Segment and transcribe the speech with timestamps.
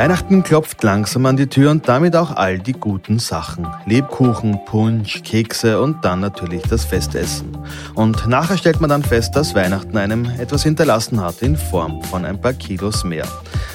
[0.00, 3.66] Weihnachten klopft langsam an die Tür und damit auch all die guten Sachen.
[3.84, 7.58] Lebkuchen, Punsch, Kekse und dann natürlich das Festessen.
[7.94, 12.24] Und nachher stellt man dann fest, dass Weihnachten einem etwas hinterlassen hat in Form von
[12.24, 13.26] ein paar Kilos mehr.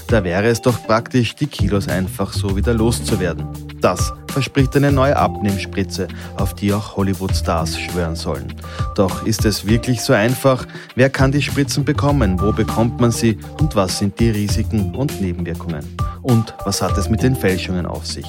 [0.07, 3.46] Da wäre es doch praktisch, die Kilos einfach so wieder loszuwerden.
[3.79, 8.51] Das verspricht eine neue Abnehmspritze, auf die auch Hollywood-Stars schwören sollen.
[8.96, 10.65] Doch ist es wirklich so einfach?
[10.96, 12.42] Wer kann die Spritzen bekommen?
[12.42, 13.37] Wo bekommt man sie?
[13.60, 15.86] Und was sind die Risiken und Nebenwirkungen?
[16.25, 18.25] Und was hat es mit den Fälschungen auf sich?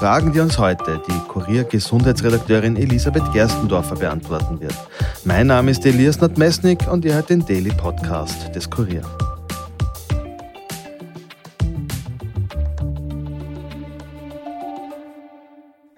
[0.00, 4.74] Fragen, die uns heute die Kurier-Gesundheitsredakteurin Elisabeth Gerstendorfer beantworten wird.
[5.24, 9.02] Mein Name ist Elias Nordmesnik und ihr hört den Daily Podcast des Kurier.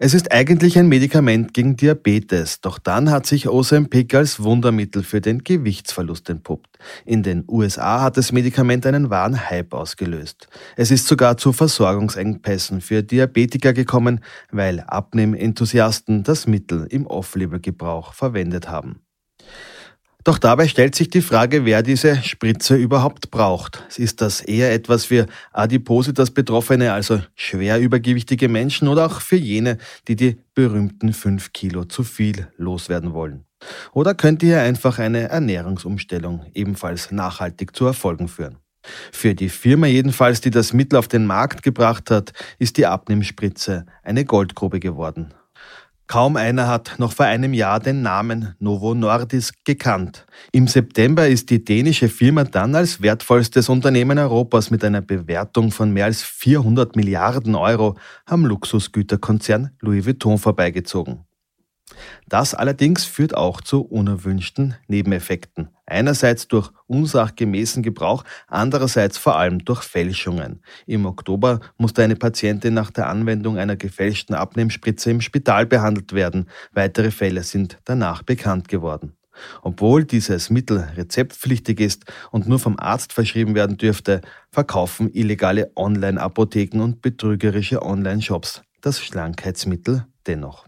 [0.01, 5.21] Es ist eigentlich ein Medikament gegen Diabetes, doch dann hat sich Ozempic als Wundermittel für
[5.21, 6.79] den Gewichtsverlust entpuppt.
[7.05, 10.47] In den USA hat das Medikament einen wahren Hype ausgelöst.
[10.77, 14.21] Es ist sogar zu Versorgungsengpässen für Diabetiker gekommen,
[14.53, 19.01] weil Abnehmenthusiasten das Mittel im Off-Label-Gebrauch verwendet haben.
[20.25, 23.85] Doch dabei stellt sich die Frage, wer diese Spritze überhaupt braucht.
[23.97, 30.17] Ist das eher etwas für Adipositas-Betroffene, also schwer übergewichtige Menschen, oder auch für jene, die
[30.17, 33.45] die berühmten 5 Kilo zu viel loswerden wollen?
[33.93, 38.57] Oder könnte hier einfach eine Ernährungsumstellung ebenfalls nachhaltig zu Erfolgen führen?
[39.13, 43.87] Für die Firma jedenfalls, die das Mittel auf den Markt gebracht hat, ist die Abnehmspritze
[44.03, 45.35] eine Goldgrube geworden.
[46.09, 50.27] Kaum einer hat noch vor einem Jahr den Namen Novo Nordisk gekannt.
[50.53, 55.93] Im September ist die dänische Firma dann als wertvollstes Unternehmen Europas mit einer Bewertung von
[55.93, 61.28] mehr als 400 Milliarden Euro am Luxusgüterkonzern Louis Vuitton vorbeigezogen.
[62.29, 65.71] Das allerdings führt auch zu unerwünschten Nebeneffekten.
[65.87, 70.63] Einerseits durch unsachgemäßen Gebrauch, andererseits vor allem durch Fälschungen.
[70.87, 76.49] Im Oktober musste eine Patientin nach der Anwendung einer gefälschten Abnehmspritze im Spital behandelt werden.
[76.73, 79.15] Weitere Fälle sind danach bekannt geworden.
[79.63, 84.21] Obwohl dieses Mittel rezeptpflichtig ist und nur vom Arzt verschrieben werden dürfte,
[84.51, 90.68] verkaufen illegale Online-Apotheken und betrügerische Online-Shops das Schlankheitsmittel dennoch.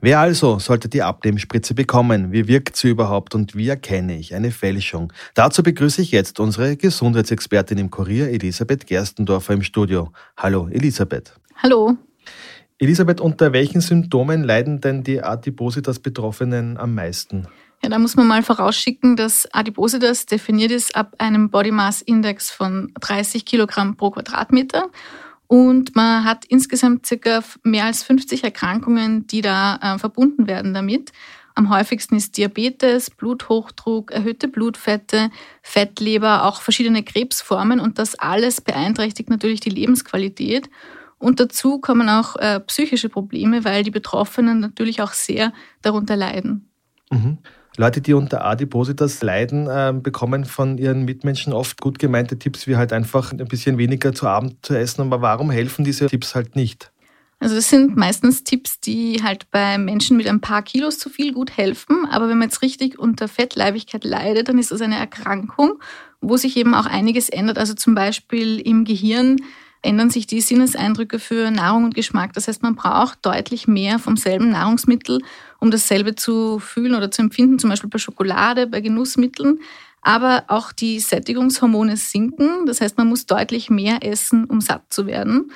[0.00, 2.32] Wer also sollte die Abnehmspritze bekommen?
[2.32, 5.12] Wie wirkt sie überhaupt und wie erkenne ich eine Fälschung?
[5.34, 10.12] Dazu begrüße ich jetzt unsere Gesundheitsexpertin im Kurier, Elisabeth Gerstendorfer im Studio.
[10.36, 11.34] Hallo, Elisabeth.
[11.56, 11.96] Hallo.
[12.78, 17.46] Elisabeth, unter welchen Symptomen leiden denn die Adipositas-Betroffenen am meisten?
[17.82, 22.50] Ja, da muss man mal vorausschicken, dass Adipositas definiert ist ab einem Body Mass Index
[22.50, 24.88] von 30 Kilogramm pro Quadratmeter
[25.50, 31.10] und man hat insgesamt circa mehr als 50 Erkrankungen, die da äh, verbunden werden damit.
[31.56, 35.28] Am häufigsten ist Diabetes, Bluthochdruck, erhöhte Blutfette,
[35.60, 40.70] Fettleber, auch verschiedene Krebsformen und das alles beeinträchtigt natürlich die Lebensqualität.
[41.18, 45.52] Und dazu kommen auch äh, psychische Probleme, weil die Betroffenen natürlich auch sehr
[45.82, 46.70] darunter leiden.
[47.10, 47.38] Mhm.
[47.80, 52.76] Leute, die unter Adipositas leiden, äh, bekommen von ihren Mitmenschen oft gut gemeinte Tipps, wie
[52.76, 55.00] halt einfach ein bisschen weniger zu Abend zu essen.
[55.00, 56.92] Aber warum helfen diese Tipps halt nicht?
[57.38, 61.32] Also das sind meistens Tipps, die halt bei Menschen mit ein paar Kilos zu viel
[61.32, 62.06] gut helfen.
[62.10, 65.80] Aber wenn man jetzt richtig unter Fettleibigkeit leidet, dann ist das eine Erkrankung,
[66.20, 67.56] wo sich eben auch einiges ändert.
[67.56, 69.36] Also zum Beispiel im Gehirn
[69.82, 72.32] ändern sich die Sinneseindrücke für Nahrung und Geschmack.
[72.34, 75.22] Das heißt, man braucht deutlich mehr vom selben Nahrungsmittel,
[75.58, 79.60] um dasselbe zu fühlen oder zu empfinden, zum Beispiel bei Schokolade, bei Genussmitteln.
[80.02, 82.66] Aber auch die Sättigungshormone sinken.
[82.66, 85.52] Das heißt, man muss deutlich mehr essen, um satt zu werden.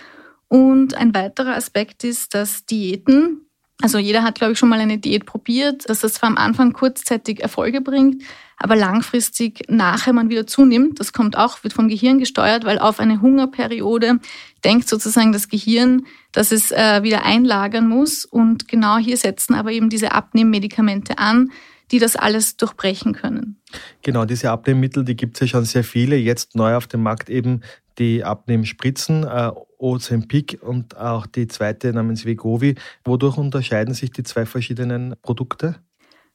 [0.48, 3.43] Und ein weiterer Aspekt ist, dass Diäten,
[3.82, 6.72] also jeder hat, glaube ich, schon mal eine Diät probiert, dass das zwar am Anfang
[6.72, 8.22] kurzzeitig Erfolge bringt,
[8.56, 11.00] aber langfristig nachher man wieder zunimmt.
[11.00, 14.20] Das kommt auch, wird vom Gehirn gesteuert, weil auf eine Hungerperiode
[14.64, 18.24] denkt sozusagen das Gehirn, dass es äh, wieder einlagern muss.
[18.24, 21.50] Und genau hier setzen aber eben diese Abnehmmedikamente an,
[21.90, 23.60] die das alles durchbrechen können.
[24.02, 26.16] Genau, diese Abnehmmittel, die gibt es ja schon sehr viele.
[26.16, 27.62] Jetzt neu auf dem Markt eben
[27.98, 32.74] die Abnehmspritzen, äh, Ozempic und auch die zweite namens Vegovi.
[33.04, 35.76] Wodurch unterscheiden sich die zwei verschiedenen Produkte?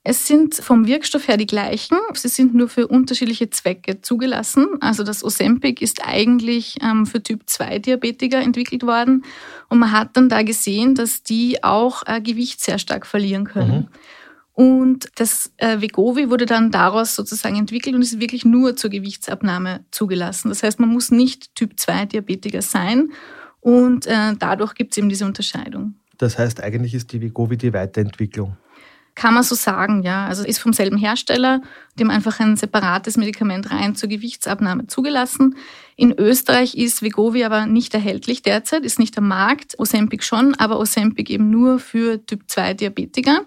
[0.04, 1.98] Es sind vom Wirkstoff her die gleichen.
[2.14, 4.66] Sie sind nur für unterschiedliche Zwecke zugelassen.
[4.80, 9.26] Also das Ozempic ist eigentlich ähm, für Typ-2-Diabetiker entwickelt worden.
[9.68, 13.78] Und man hat dann da gesehen, dass die auch äh, Gewicht sehr stark verlieren können.
[13.78, 13.88] Mhm.
[14.60, 19.86] Und das äh, Vegovi wurde dann daraus sozusagen entwickelt und ist wirklich nur zur Gewichtsabnahme
[19.90, 20.50] zugelassen.
[20.50, 23.14] Das heißt, man muss nicht Typ-2-Diabetiker sein
[23.62, 25.94] Und äh, dadurch gibt es eben diese Unterscheidung.
[26.18, 28.58] Das heißt, eigentlich ist die Vigovi die Weiterentwicklung.
[29.16, 30.26] Kann man so sagen, ja.
[30.26, 31.62] Also ist vom selben Hersteller,
[32.00, 35.56] dem einfach ein separates Medikament rein zur Gewichtsabnahme zugelassen.
[35.96, 39.78] In Österreich ist Wegovy aber nicht erhältlich derzeit, ist nicht am Markt.
[39.78, 43.42] Ozempic schon, aber Ozempic eben nur für Typ-2-Diabetiker.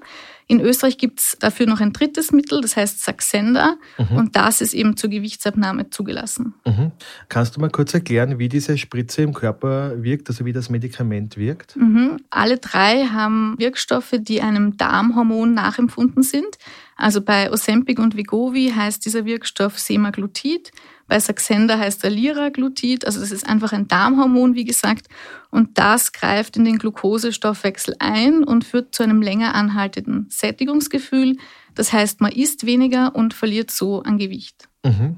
[0.48, 3.76] In Österreich gibt es dafür noch ein drittes Mittel, das heißt Saxenda.
[3.96, 4.16] Mhm.
[4.16, 6.52] Und das ist eben zur Gewichtsabnahme zugelassen.
[6.66, 6.92] Mhm.
[7.30, 11.38] Kannst du mal kurz erklären, wie diese Spritze im Körper wirkt, also wie das Medikament
[11.38, 11.76] wirkt?
[11.76, 12.18] Mhm.
[12.28, 16.58] Alle drei haben Wirkstoffe, die einem Darmhormon nachempfunden sind.
[16.96, 20.72] Also bei Ozempic und Vigovi heißt dieser Wirkstoff Semaglutid.
[21.08, 25.08] Bei Saxenda heißt er Liraglutid, also das ist einfach ein Darmhormon, wie gesagt.
[25.50, 31.36] Und das greift in den Glukosestoffwechsel ein und führt zu einem länger anhaltenden Sättigungsgefühl.
[31.74, 34.68] Das heißt, man isst weniger und verliert so an Gewicht.
[34.84, 35.16] Mhm.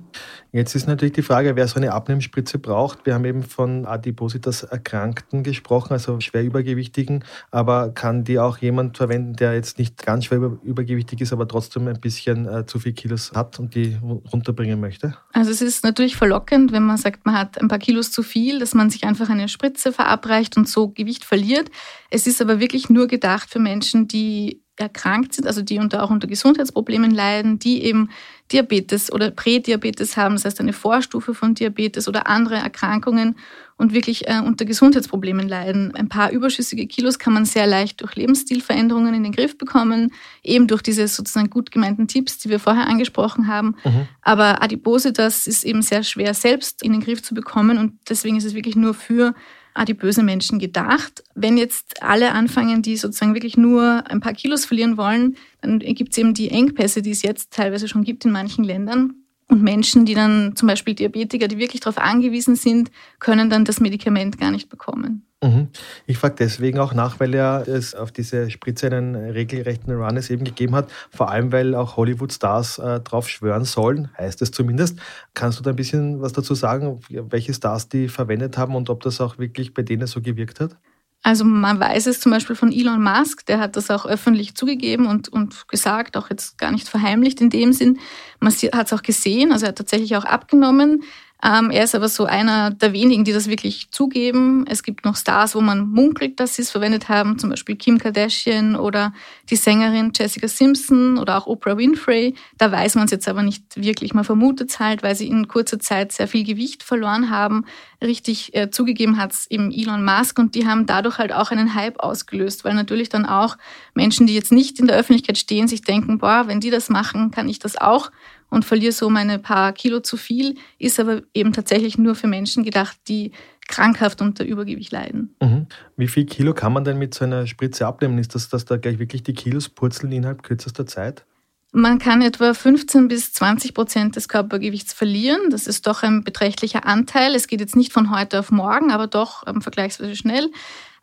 [0.53, 3.07] Jetzt ist natürlich die Frage, wer so eine Abnehmspritze braucht.
[3.07, 7.25] Wir haben eben von Adipositas Erkrankten gesprochen, also schwer übergewichtigen.
[7.51, 11.89] Aber kann die auch jemand verwenden, der jetzt nicht ganz schwer übergewichtig ist, aber trotzdem
[11.89, 13.99] ein bisschen äh, zu viel Kilos hat und die
[14.33, 15.17] runterbringen möchte?
[15.33, 18.59] Also es ist natürlich verlockend, wenn man sagt, man hat ein paar Kilos zu viel,
[18.59, 21.71] dass man sich einfach eine Spritze verabreicht und so Gewicht verliert.
[22.11, 26.11] Es ist aber wirklich nur gedacht für Menschen, die erkrankt sind, also die unter, auch
[26.11, 28.11] unter Gesundheitsproblemen leiden, die eben
[28.53, 33.37] Diabetes oder Prädiabetes haben, das heißt eine Vorstufe von Diabetes oder andere Erkrankungen
[33.77, 35.95] und wirklich äh, unter Gesundheitsproblemen leiden.
[35.95, 40.13] Ein paar überschüssige Kilos kann man sehr leicht durch Lebensstilveränderungen in den Griff bekommen,
[40.43, 43.77] eben durch diese sozusagen gut gemeinten Tipps, die wir vorher angesprochen haben.
[43.85, 44.09] Mhm.
[44.23, 48.37] Aber Adipose, das ist eben sehr schwer selbst in den Griff zu bekommen und deswegen
[48.37, 49.35] ist es wirklich nur für
[49.75, 51.23] adipöse Menschen gedacht.
[51.35, 56.13] Wenn jetzt alle anfangen, die sozusagen wirklich nur ein paar Kilos verlieren wollen, dann gibt
[56.13, 59.24] es eben die Engpässe, die es jetzt teilweise schon gibt in manchen Ländern.
[59.49, 63.81] Und Menschen, die dann zum Beispiel Diabetiker, die wirklich darauf angewiesen sind, können dann das
[63.81, 65.27] Medikament gar nicht bekommen.
[65.45, 65.69] Mhm.
[66.07, 70.31] Ich frage deswegen auch nach, weil ja es auf diese Spritze einen regelrechten Run es
[70.31, 74.99] eben gegeben hat, vor allem weil auch Hollywood-Stars äh, drauf schwören sollen, heißt es zumindest.
[75.35, 79.03] Kannst du da ein bisschen was dazu sagen, welche Stars die verwendet haben und ob
[79.03, 80.79] das auch wirklich bei denen so gewirkt hat?
[81.27, 85.07] Also man weiß es zum Beispiel von Elon Musk, der hat das auch öffentlich zugegeben
[85.07, 87.99] und, und gesagt, auch jetzt gar nicht verheimlicht in dem Sinn.
[88.41, 91.03] Man hat es auch gesehen, also er hat tatsächlich auch abgenommen.
[91.47, 94.65] Ähm, er ist aber so einer der wenigen, die das wirklich zugeben.
[94.67, 97.99] Es gibt noch Stars, wo man munkelt, dass sie es verwendet haben, zum Beispiel Kim
[97.99, 99.13] Kardashian oder
[99.51, 102.35] die Sängerin Jessica Simpson oder auch Oprah Winfrey.
[102.57, 104.15] Da weiß man es jetzt aber nicht wirklich.
[104.15, 107.67] Man vermutet es halt, weil sie in kurzer Zeit sehr viel Gewicht verloren haben.
[108.03, 111.75] Richtig äh, zugegeben hat es eben Elon Musk und die haben dadurch halt auch einen
[111.75, 113.59] Hype ausgelöst, weil natürlich dann auch
[113.93, 117.31] Menschen, die jetzt nicht in der Öffentlichkeit stehen, sich denken, boah, wenn die das machen,
[117.31, 118.11] kann ich das auch
[118.55, 122.63] und verliere so meine paar Kilo zu viel, ist aber eben tatsächlich nur für Menschen
[122.63, 123.33] gedacht, die
[123.67, 125.35] krankhaft unter Übergewicht leiden.
[125.41, 125.67] Mhm.
[125.97, 128.19] Wie viel Kilo kann man denn mit so einer Spritze abnehmen?
[128.19, 131.25] Ist das, dass da gleich wirklich die Kilos purzeln innerhalb kürzester Zeit?
[131.73, 135.51] Man kann etwa 15 bis 20 Prozent des Körpergewichts verlieren.
[135.51, 137.35] Das ist doch ein beträchtlicher Anteil.
[137.35, 140.51] Es geht jetzt nicht von heute auf morgen, aber doch ähm, vergleichsweise schnell.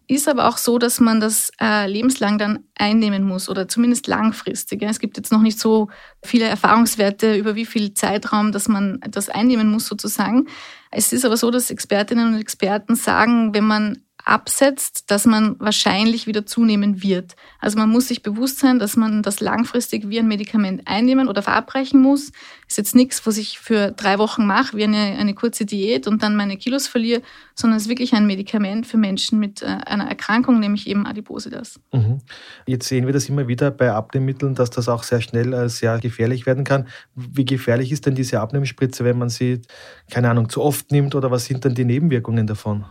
[0.07, 4.81] Ist aber auch so, dass man das äh, lebenslang dann einnehmen muss oder zumindest langfristig.
[4.81, 4.89] Ja.
[4.89, 5.89] Es gibt jetzt noch nicht so
[6.23, 10.47] viele Erfahrungswerte über wie viel Zeitraum, dass man das einnehmen muss sozusagen.
[10.91, 16.27] Es ist aber so, dass Expertinnen und Experten sagen, wenn man absetzt, dass man wahrscheinlich
[16.27, 17.35] wieder zunehmen wird.
[17.59, 21.41] Also man muss sich bewusst sein, dass man das langfristig wie ein Medikament einnehmen oder
[21.41, 22.31] verabreichen muss.
[22.67, 26.23] Ist jetzt nichts, was ich für drei Wochen mache, wie eine, eine kurze Diät und
[26.23, 27.21] dann meine Kilos verliere,
[27.55, 31.79] sondern es ist wirklich ein Medikament für Menschen mit äh, einer Erkrankung, nämlich eben Adipositas.
[31.91, 32.19] Mhm.
[32.65, 35.99] Jetzt sehen wir das immer wieder bei Abnehmmitteln, dass das auch sehr schnell äh, sehr
[35.99, 36.87] gefährlich werden kann.
[37.15, 39.61] Wie gefährlich ist denn diese Abnehmspritze, wenn man sie,
[40.09, 42.85] keine Ahnung, zu oft nimmt oder was sind dann die Nebenwirkungen davon?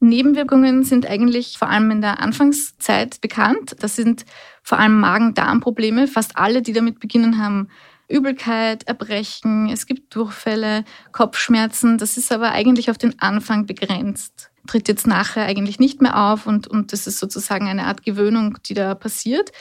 [0.00, 3.76] Nebenwirkungen sind eigentlich vor allem in der Anfangszeit bekannt.
[3.80, 4.24] Das sind
[4.62, 6.06] vor allem Magen-Darm-Probleme.
[6.06, 7.68] Fast alle, die damit beginnen, haben
[8.08, 11.98] Übelkeit, Erbrechen, es gibt Durchfälle, Kopfschmerzen.
[11.98, 14.50] Das ist aber eigentlich auf den Anfang begrenzt.
[14.66, 18.58] Tritt jetzt nachher eigentlich nicht mehr auf und, und das ist sozusagen eine Art Gewöhnung,
[18.66, 19.52] die da passiert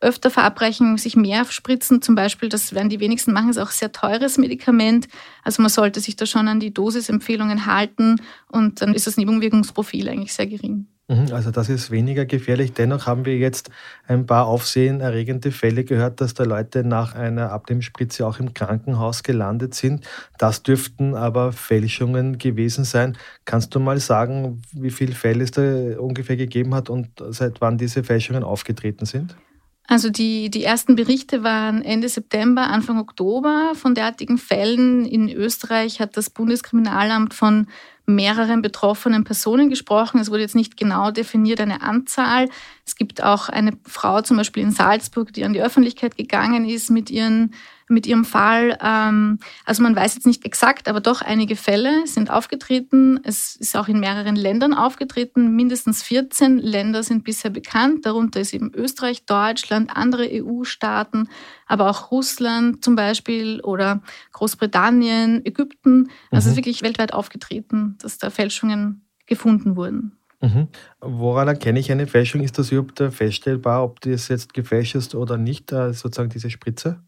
[0.00, 3.92] öfter verabreichen, sich mehr spritzen zum Beispiel, das werden die wenigsten machen, ist auch sehr
[3.92, 5.08] teures Medikament.
[5.42, 10.08] Also man sollte sich da schon an die Dosisempfehlungen halten und dann ist das Nebenwirkungsprofil
[10.08, 10.86] eigentlich sehr gering.
[11.08, 12.72] Mhm, also das ist weniger gefährlich.
[12.72, 13.70] Dennoch haben wir jetzt
[14.08, 19.74] ein paar aufsehenerregende Fälle gehört, dass da Leute nach einer Abnehmspritze auch im Krankenhaus gelandet
[19.74, 20.04] sind.
[20.36, 23.16] Das dürften aber Fälschungen gewesen sein.
[23.44, 25.62] Kannst du mal sagen, wie viele Fälle es da
[25.98, 29.36] ungefähr gegeben hat und seit wann diese Fälschungen aufgetreten sind?
[29.88, 35.04] Also die, die ersten Berichte waren Ende September, Anfang Oktober von derartigen Fällen.
[35.04, 37.68] In Österreich hat das Bundeskriminalamt von
[38.04, 40.20] mehreren betroffenen Personen gesprochen.
[40.20, 42.48] Es wurde jetzt nicht genau definiert eine Anzahl.
[42.84, 46.90] Es gibt auch eine Frau zum Beispiel in Salzburg, die an die Öffentlichkeit gegangen ist
[46.90, 47.54] mit ihren
[47.88, 48.76] mit ihrem Fall.
[48.82, 53.20] Ähm, also man weiß jetzt nicht exakt, aber doch einige Fälle sind aufgetreten.
[53.22, 55.54] Es ist auch in mehreren Ländern aufgetreten.
[55.54, 58.06] Mindestens 14 Länder sind bisher bekannt.
[58.06, 61.28] Darunter ist eben Österreich, Deutschland, andere EU-Staaten,
[61.66, 64.02] aber auch Russland zum Beispiel oder
[64.32, 66.10] Großbritannien, Ägypten.
[66.30, 66.38] Also mhm.
[66.38, 70.18] es ist wirklich weltweit aufgetreten, dass da Fälschungen gefunden wurden.
[70.40, 70.68] Mhm.
[71.00, 72.42] Woran erkenne ich eine Fälschung?
[72.42, 77.00] Ist das überhaupt feststellbar, ob das jetzt gefälscht ist oder nicht, äh, sozusagen diese Spritze?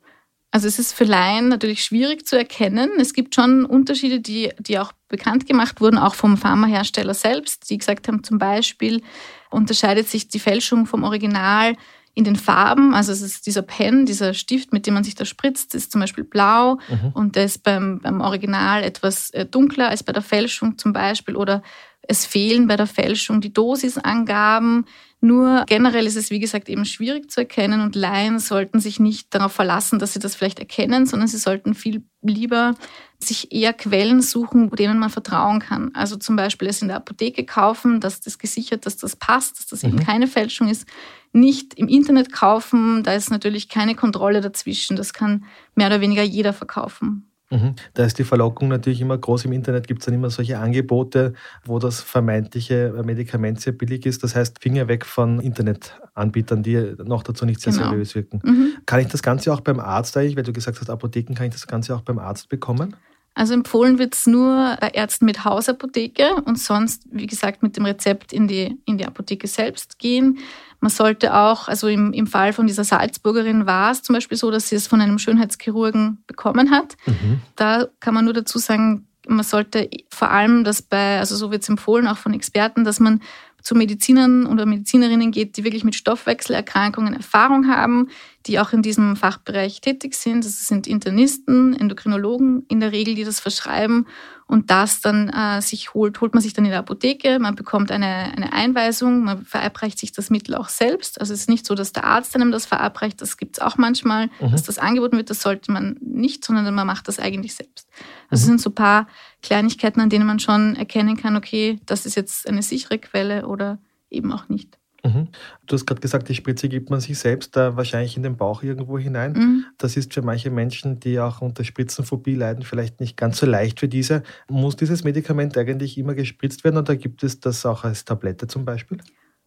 [0.50, 2.90] Also es ist für Laien natürlich schwierig zu erkennen.
[2.98, 7.76] Es gibt schon Unterschiede, die, die auch bekannt gemacht wurden, auch vom Pharmahersteller selbst, die
[7.76, 9.02] gesagt haben, zum Beispiel
[9.50, 11.76] unterscheidet sich die Fälschung vom Original
[12.14, 12.94] in den Farben.
[12.94, 16.00] Also es ist dieser Pen, dieser Stift, mit dem man sich da spritzt, ist zum
[16.00, 17.12] Beispiel blau mhm.
[17.14, 21.36] und der ist beim, beim Original etwas äh, dunkler als bei der Fälschung zum Beispiel.
[21.36, 21.62] Oder
[22.08, 24.86] es fehlen bei der Fälschung die Dosisangaben.
[25.20, 29.34] Nur generell ist es, wie gesagt, eben schwierig zu erkennen und Laien sollten sich nicht
[29.34, 32.74] darauf verlassen, dass sie das vielleicht erkennen, sondern sie sollten viel lieber
[33.18, 35.90] sich eher Quellen suchen, denen man vertrauen kann.
[35.94, 39.66] Also zum Beispiel es in der Apotheke kaufen, dass das gesichert, dass das passt, dass
[39.66, 39.88] das mhm.
[39.90, 40.86] eben keine Fälschung ist.
[41.32, 44.96] Nicht im Internet kaufen, da ist natürlich keine Kontrolle dazwischen.
[44.96, 47.27] Das kann mehr oder weniger jeder verkaufen.
[47.50, 47.74] Mhm.
[47.94, 49.46] Da ist die Verlockung natürlich immer groß.
[49.46, 51.32] Im Internet gibt es dann immer solche Angebote,
[51.64, 54.22] wo das vermeintliche Medikament sehr billig ist.
[54.22, 57.90] Das heißt, Finger weg von Internetanbietern, die noch dazu nicht sehr genau.
[57.90, 58.40] seriös wirken.
[58.44, 58.72] Mhm.
[58.86, 61.52] Kann ich das Ganze auch beim Arzt eigentlich, weil du gesagt hast, Apotheken, kann ich
[61.52, 62.94] das Ganze auch beim Arzt bekommen?
[63.38, 67.84] Also empfohlen wird es nur bei Ärzten mit Hausapotheke und sonst, wie gesagt, mit dem
[67.84, 70.38] Rezept in die, in die Apotheke selbst gehen.
[70.80, 74.50] Man sollte auch, also im, im Fall von dieser Salzburgerin war es zum Beispiel so,
[74.50, 76.96] dass sie es von einem Schönheitschirurgen bekommen hat.
[77.06, 77.40] Mhm.
[77.54, 81.62] Da kann man nur dazu sagen, man sollte vor allem das bei, also so wird
[81.62, 83.22] es empfohlen, auch von Experten, dass man
[83.62, 88.08] zu Medizinern oder Medizinerinnen geht, die wirklich mit Stoffwechselerkrankungen Erfahrung haben,
[88.48, 90.44] die auch in diesem Fachbereich tätig sind.
[90.44, 94.06] Das sind Internisten, Endokrinologen in der Regel, die das verschreiben
[94.46, 97.92] und das dann äh, sich holt, holt man sich dann in der Apotheke, man bekommt
[97.92, 101.20] eine, eine Einweisung, man verabreicht sich das Mittel auch selbst.
[101.20, 103.76] Also es ist nicht so, dass der Arzt einem das verabreicht, das gibt es auch
[103.76, 104.50] manchmal, mhm.
[104.50, 107.86] dass das angeboten wird, das sollte man nicht, sondern man macht das eigentlich selbst.
[108.30, 108.44] Also mhm.
[108.44, 109.06] es sind so ein paar
[109.42, 113.78] Kleinigkeiten, an denen man schon erkennen kann, okay, das ist jetzt eine sichere Quelle oder
[114.08, 114.78] eben auch nicht.
[115.08, 115.28] Mhm.
[115.66, 118.62] Du hast gerade gesagt, die Spritze gibt man sich selbst da wahrscheinlich in den Bauch
[118.62, 119.32] irgendwo hinein.
[119.32, 119.64] Mhm.
[119.78, 123.80] Das ist für manche Menschen, die auch unter Spritzenphobie leiden, vielleicht nicht ganz so leicht
[123.80, 124.22] für diese.
[124.48, 128.64] Muss dieses Medikament eigentlich immer gespritzt werden oder gibt es das auch als Tablette zum
[128.64, 128.98] Beispiel?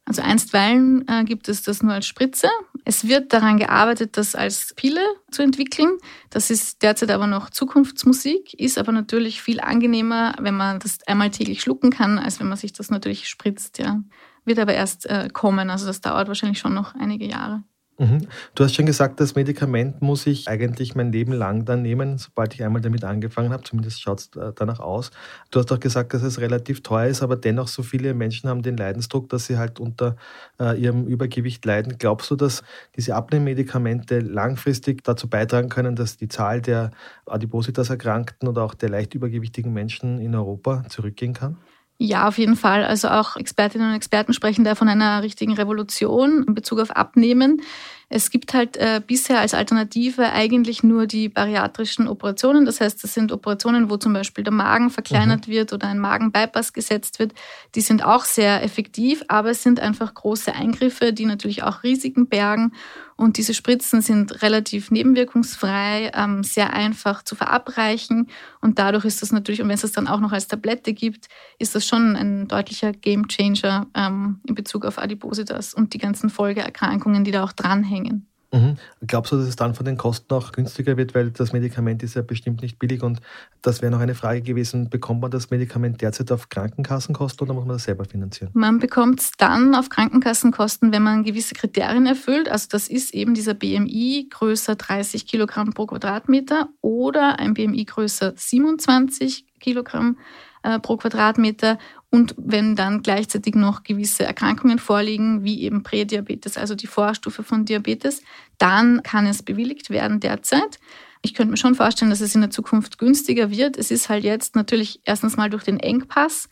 [0.05, 2.49] Also einstweilen äh, gibt es das nur als Spritze.
[2.85, 5.97] Es wird daran gearbeitet, das als Pille zu entwickeln.
[6.31, 11.29] Das ist derzeit aber noch Zukunftsmusik, ist aber natürlich viel angenehmer, wenn man das einmal
[11.29, 13.77] täglich schlucken kann, als wenn man sich das natürlich spritzt.
[13.77, 14.01] Ja
[14.45, 15.69] wird aber erst äh, kommen.
[15.69, 17.63] Also das dauert wahrscheinlich schon noch einige Jahre.
[18.01, 18.27] Mhm.
[18.55, 22.55] Du hast schon gesagt, das Medikament muss ich eigentlich mein Leben lang dann nehmen, sobald
[22.55, 23.62] ich einmal damit angefangen habe.
[23.62, 25.12] Zumindest schaut es äh, danach aus.
[25.51, 28.63] Du hast auch gesagt, dass es relativ teuer ist, aber dennoch so viele Menschen haben
[28.63, 30.15] den Leidensdruck, dass sie halt unter
[30.60, 31.98] äh, ihrem Übergewicht leiden.
[32.00, 32.63] Glaubst du, dass
[32.95, 36.89] diese Abnehmmedikamente langfristig dazu beitragen können, dass die Zahl der
[37.27, 41.57] Adipositas-Erkrankten oder auch der leicht übergewichtigen Menschen in Europa zurückgehen kann?
[42.03, 42.84] Ja, auf jeden Fall.
[42.84, 47.62] Also auch Expertinnen und Experten sprechen da von einer richtigen Revolution in Bezug auf Abnehmen.
[48.10, 52.65] Es gibt halt äh, bisher als Alternative eigentlich nur die bariatrischen Operationen.
[52.65, 55.51] Das heißt, das sind Operationen, wo zum Beispiel der Magen verkleinert mhm.
[55.51, 57.34] wird oder ein Magenbypass gesetzt wird.
[57.75, 62.25] Die sind auch sehr effektiv, aber es sind einfach große Eingriffe, die natürlich auch Risiken
[62.25, 62.74] bergen.
[63.21, 68.31] Und diese Spritzen sind relativ nebenwirkungsfrei, ähm, sehr einfach zu verabreichen.
[68.61, 71.27] Und dadurch ist das natürlich, und wenn es das dann auch noch als Tablette gibt,
[71.59, 77.23] ist das schon ein deutlicher Gamechanger ähm, in Bezug auf Adipositas und die ganzen Folgeerkrankungen,
[77.23, 78.30] die da auch dranhängen hängen.
[78.53, 78.75] Mhm.
[79.08, 82.15] Glaubst du, dass es dann von den Kosten auch günstiger wird, weil das Medikament ist
[82.15, 83.22] ja bestimmt nicht billig und
[83.62, 87.65] das wäre noch eine Frage gewesen, bekommt man das Medikament derzeit auf Krankenkassenkosten oder muss
[87.65, 88.51] man das selber finanzieren?
[88.53, 92.50] Man bekommt es dann auf Krankenkassenkosten, wenn man gewisse Kriterien erfüllt.
[92.50, 98.34] Also das ist eben dieser BMI größer 30 Kilogramm pro Quadratmeter oder ein BMI größer
[98.36, 100.17] 27 Kilogramm
[100.63, 101.77] äh, pro Quadratmeter
[102.11, 107.65] und wenn dann gleichzeitig noch gewisse Erkrankungen vorliegen, wie eben Prädiabetes, also die Vorstufe von
[107.65, 108.21] Diabetes,
[108.57, 110.79] dann kann es bewilligt werden derzeit.
[111.23, 113.77] Ich könnte mir schon vorstellen, dass es in der Zukunft günstiger wird.
[113.77, 116.49] Es ist halt jetzt natürlich erstens mal durch den Engpass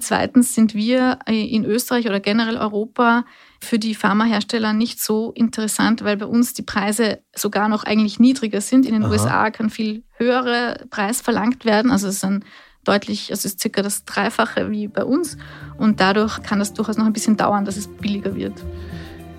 [0.00, 3.24] Zweitens sind wir in Österreich oder generell Europa
[3.60, 8.60] für die Pharmahersteller nicht so interessant, weil bei uns die Preise sogar noch eigentlich niedriger
[8.60, 8.86] sind.
[8.86, 9.10] In den Aha.
[9.10, 11.90] USA kann viel höherer Preis verlangt werden.
[11.90, 12.44] Also es ist ein
[12.84, 15.36] deutlich, es ist circa das Dreifache wie bei uns.
[15.78, 18.54] Und dadurch kann das durchaus noch ein bisschen dauern, dass es billiger wird.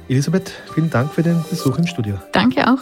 [0.07, 2.19] Elisabeth, vielen Dank für den Besuch im Studio.
[2.31, 2.79] Danke auch.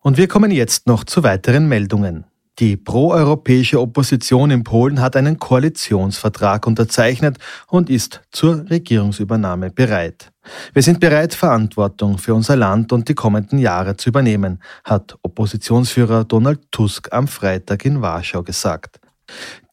[0.00, 2.24] Und wir kommen jetzt noch zu weiteren Meldungen.
[2.58, 10.31] Die proeuropäische Opposition in Polen hat einen Koalitionsvertrag unterzeichnet und ist zur Regierungsübernahme bereit.
[10.72, 16.24] Wir sind bereit, Verantwortung für unser Land und die kommenden Jahre zu übernehmen, hat Oppositionsführer
[16.24, 18.98] Donald Tusk am Freitag in Warschau gesagt.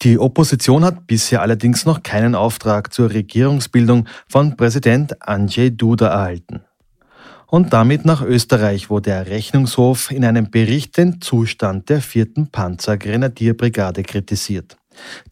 [0.04, 6.62] Die Opposition hat bisher allerdings noch keinen Auftrag zur Regierungsbildung von Präsident Andrzej Duda erhalten
[7.48, 14.04] und damit nach Österreich, wo der Rechnungshof in einem Bericht den Zustand der vierten Panzergrenadierbrigade
[14.04, 14.78] kritisiert.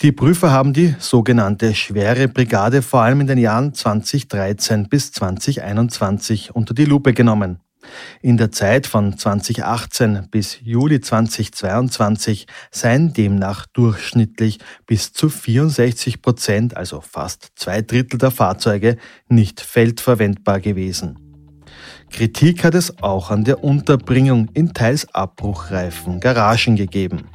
[0.02, 6.56] Die Prüfer haben die sogenannte schwere Brigade vor allem in den Jahren 2013 bis 2021
[6.56, 7.60] unter die Lupe genommen.
[8.22, 16.76] In der Zeit von 2018 bis Juli 2022 seien demnach durchschnittlich bis zu 64 Prozent,
[16.76, 18.98] also fast zwei Drittel der Fahrzeuge,
[19.30, 21.20] nicht feldverwendbar gewesen.
[22.10, 27.26] Kritik hat es auch an der Unterbringung in teils abbruchreifen Garagen gegeben.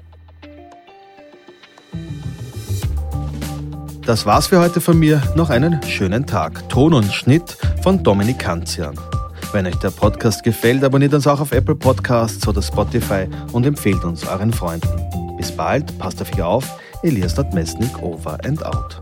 [4.05, 5.23] Das war's für heute von mir.
[5.37, 6.69] Noch einen schönen Tag.
[6.69, 8.99] Ton und Schnitt von Dominik Kanzian.
[9.53, 14.03] Wenn euch der Podcast gefällt, abonniert uns auch auf Apple Podcasts oder Spotify und empfehlt
[14.03, 14.89] uns euren Freunden.
[15.37, 16.81] Bis bald, passt auf euch auf.
[17.05, 18.99] Elias Mesnik over and out.